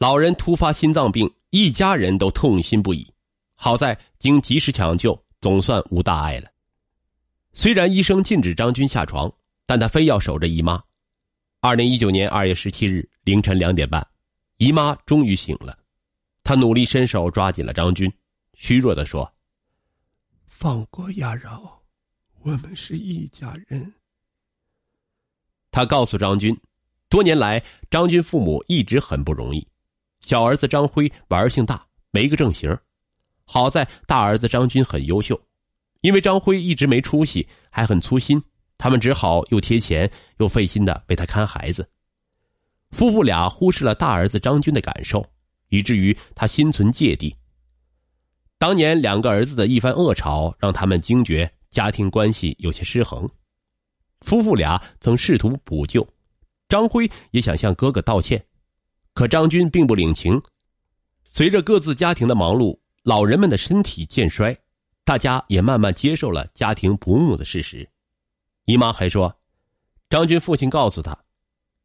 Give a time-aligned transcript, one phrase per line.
[0.00, 3.06] 老人突发心脏病，一家人都痛心不已。
[3.54, 6.48] 好在经及时抢救，总算无大碍了。
[7.52, 9.30] 虽然医生禁止张军下床，
[9.66, 10.82] 但他非要守着姨妈。
[11.60, 14.08] 二零一九年二月十七日凌晨两点半，
[14.56, 15.78] 姨妈终于醒了，
[16.42, 18.10] 她努力伸手抓紧了张军，
[18.54, 19.30] 虚弱的说
[20.48, 21.82] ：“放过亚饶，
[22.40, 23.92] 我们是一家人。”
[25.70, 26.58] 他告诉张军，
[27.10, 29.68] 多年来张军父母一直很不容易，
[30.20, 32.76] 小儿子张辉玩性大，没个正形。
[33.44, 35.40] 好在大儿子张军很优秀，
[36.02, 38.40] 因为张辉一直没出息，还很粗心，
[38.78, 41.88] 他们只好又贴钱又费心的为他看孩子。
[42.90, 45.24] 夫妇俩忽视了大儿子张军的感受，
[45.68, 47.34] 以至于他心存芥蒂。
[48.58, 53.28] 当年两个儿子的一番恶吵，让他们惊觉家庭关系有些失衡。
[54.20, 56.06] 夫妇俩曾试图补救，
[56.68, 58.44] 张辉也想向哥哥道歉，
[59.20, 60.40] 可张军并不领情。
[61.24, 62.80] 随着各自家庭的忙碌。
[63.02, 64.56] 老人们的身体渐衰，
[65.04, 67.86] 大家也慢慢接受了家庭不睦的事实。
[68.64, 69.38] 姨妈还说，
[70.08, 71.18] 张军父亲告诉他，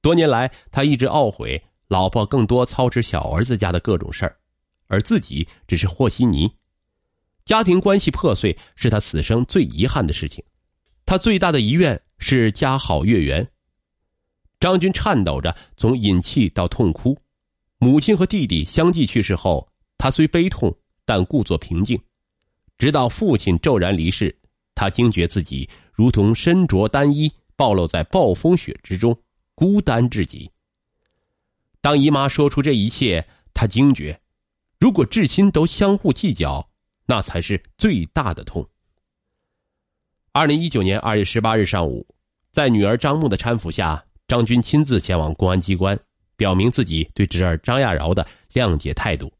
[0.02, 4.38] 多年来他一直懊悔老婆更多操持小儿子家的各种事儿，
[4.88, 6.50] 而自己只是和稀泥。
[7.44, 10.42] 家庭关系破碎是他此生最遗憾的事情，
[11.06, 13.50] 他最大的遗愿是家好月圆。
[14.60, 17.18] 张军颤抖着从饮气到痛哭，
[17.86, 19.70] 母亲和弟弟相继去世后，
[20.00, 20.76] 他虽悲痛。
[21.08, 22.02] 但故作平静，
[22.80, 24.36] 直到父亲骤然离世，
[24.74, 29.16] 他惊觉自己如同身着单衣，暴露在暴风雪之中，
[29.54, 30.50] 孤单至极。
[31.80, 34.20] 当姨妈说出这一切，他惊觉，
[34.80, 36.68] 如果至亲都相互计较，
[37.06, 38.68] 那才是最大的痛。
[40.32, 42.08] 二零一九年二月十八日上午，
[42.52, 45.96] 在女儿张木的搀扶下，张军亲自前往公安机关，
[46.36, 49.32] 表明自己对侄儿张亚饶的谅解态度，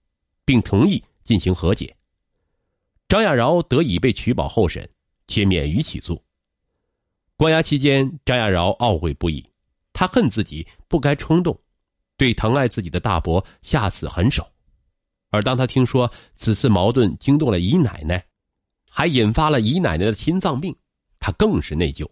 [0.46, 1.04] 并同意。
[1.26, 1.92] 进行和解，
[3.08, 4.88] 张亚饶得以被取保候审，
[5.26, 6.24] 且免于起诉。
[7.36, 9.44] 关押期间，张亚饶懊悔不已，
[9.92, 11.60] 他恨自己不该冲动，
[12.16, 14.48] 对疼爱自己的大伯下此狠手。
[15.32, 18.24] 而当他听说此次矛盾惊动了姨奶奶，
[18.88, 20.76] 还引发了姨奶奶的心脏病，
[21.20, 22.08] 他更是内疚。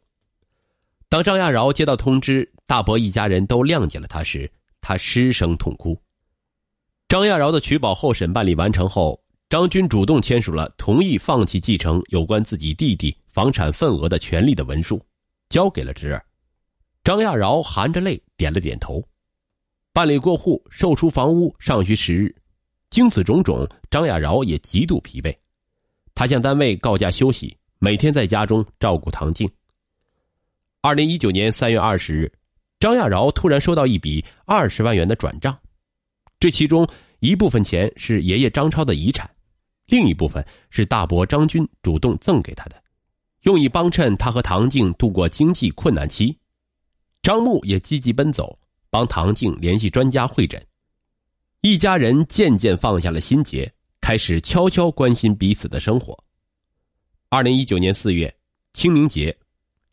[1.08, 4.52] 当张亚饶接到通知，大伯一家人都谅解了他时，
[4.84, 5.98] 他失声痛哭。
[7.08, 9.18] 张亚饶的取保候审办理完成后，
[9.48, 15.04] 张军主动签署了同意放弃继承有关自己弟弟房产份额的权利的文书，
[15.48, 16.24] 交给了侄儿。
[17.02, 19.02] 张亚饶含着泪点了点头。
[19.94, 22.36] 办理过户、售出房屋尚需时日，
[22.90, 25.34] 经此种种，张亚饶也极度疲惫。
[26.16, 29.50] 他向单位告假休息，每天在家中照顾唐静。
[30.82, 32.32] 二零一九年三月二十日，
[32.84, 35.58] 张亚饶突然收到一笔二十万元的转账。
[36.38, 36.86] 这其中
[37.20, 39.34] 一部分钱是爷爷张超的遗产，
[39.88, 42.76] 另一部分是大伯张军主动赠给他的，
[43.44, 46.38] 用以帮衬他和唐静度过经济困难期。
[47.22, 50.62] 张木也积极奔走，帮唐静联系专家会诊，
[51.62, 56.22] 一家人渐渐放下了心结，开始悄悄关心彼此的生活。
[57.30, 58.36] 二零一九年四月，
[58.74, 59.34] 清明节，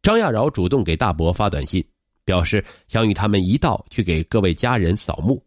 [0.03, 1.87] 张亚饶主动给大伯发短信，
[2.31, 5.45] 表示想与他们一道去给各位家人扫墓。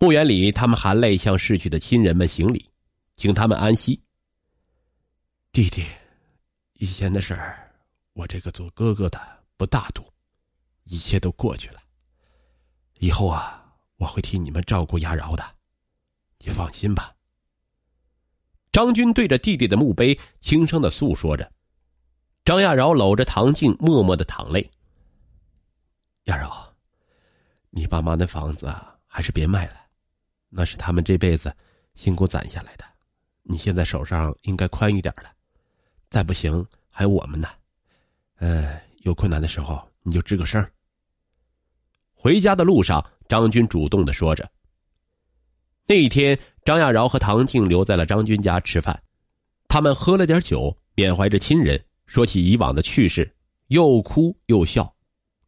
[0.00, 2.68] 墓园里，他们含泪向逝去的亲人们行礼，
[3.14, 4.02] 请他们安息。
[5.52, 5.84] 弟弟，
[6.80, 7.70] 以前的事儿，
[8.14, 9.20] 我这个做哥哥的
[9.56, 10.02] 不大度，
[10.82, 11.80] 一切都过去了。
[12.98, 13.64] 以后啊，
[13.98, 15.44] 我会替你们照顾亚饶的，
[16.40, 17.14] 你放心吧。
[18.72, 21.48] 张军对着弟弟的墓碑轻声的诉说着，
[22.44, 24.68] 张亚饶搂着唐静，默默的淌泪。
[26.28, 26.50] 亚柔，
[27.70, 28.74] 你爸妈那房子
[29.06, 29.74] 还是别卖了。
[30.50, 31.54] 那是他们这辈子
[31.94, 32.84] 辛苦攒下来的，
[33.42, 35.32] 你现在手上应该宽裕点了。
[36.10, 37.48] 再不行，还有我们呢。
[38.40, 40.64] 嗯，有困难的时候你就吱个声。
[42.14, 44.46] 回家的路上，张军主动的说着。
[45.86, 49.02] 那一天，张亚饶和唐静留在了张军家吃饭，
[49.66, 53.34] 他们喝了点酒，缅怀着亲人，说起以往的趣事，
[53.68, 54.94] 又哭又笑。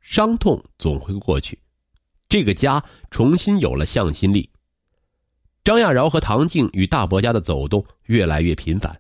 [0.00, 1.58] 伤痛总会过去，
[2.28, 4.48] 这个家重新有了向心力。
[5.62, 8.98] 张亚饶和唐静与大伯家的走动越来越频繁，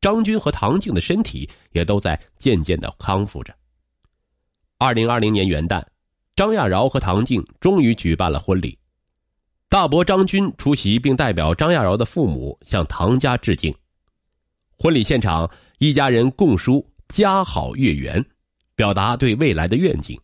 [0.00, 3.54] 张军和唐静的身体也都在渐渐的康复着。
[4.78, 5.84] 二零二零年元旦，
[6.36, 8.78] 张亚饶和唐静终于举办了婚礼，
[9.68, 13.74] 大伯张军出席，并代表张亚饶的父母向唐家致敬。
[14.78, 18.24] 婚礼现场，一家人共书“家好月圆”，
[18.80, 20.18] 表达对未来的愿景。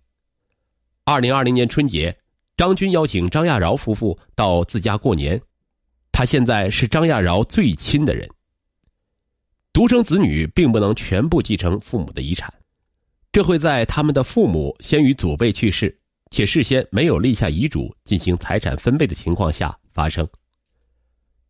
[1.04, 2.16] 二零二零年春节。
[2.56, 5.38] 张军邀请张亚饶夫妇到自家过年，
[6.10, 8.26] 他现在是张亚饶最亲的人。
[9.74, 12.50] 独生子女并不能全部继承父母的遗产，
[13.30, 15.94] 这会在他们的父母先于祖辈去世，
[16.30, 20.26] 且事先没有立下遗嘱进行财产分配的情况下发生。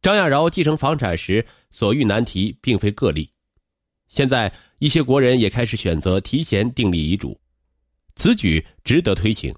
[0.02, 3.30] 张亚饶继承房产时所遇难题并非个例，
[4.08, 7.38] 现在一些国人也开始选择提前订立遗嘱，
[8.14, 9.54] 此举值得推行。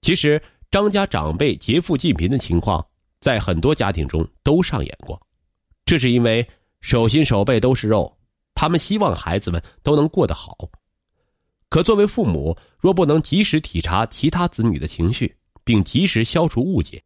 [0.00, 0.40] 其实。
[0.70, 2.84] 张家长辈劫富济贫的情况，
[3.20, 5.24] 在很多家庭中都上演过，
[5.86, 6.44] 这是因为
[6.80, 8.12] 手心手背都是肉，
[8.56, 10.68] 他们希望孩子们都能过得好。
[11.68, 15.32] 可作为父母，若不能及时体察其他子女的情绪，
[15.62, 17.00] 并及时消除误解，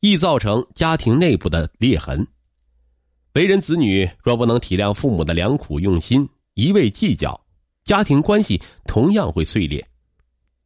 [0.00, 2.26] 易造成家庭内部的裂痕。
[3.34, 7.40] 为人子女若不能体谅父母的良苦用心，一味计较，
[7.84, 9.86] 家庭关系同样会碎裂。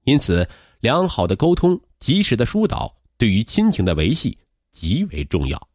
[0.04, 0.48] 因此，
[0.80, 1.80] 良好的沟通。
[2.00, 4.36] 及时的疏导，对于亲情的维系
[4.70, 5.68] 极为重要。